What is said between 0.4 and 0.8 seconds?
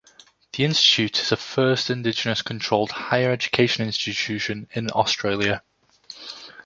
The